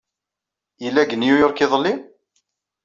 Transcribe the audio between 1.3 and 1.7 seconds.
York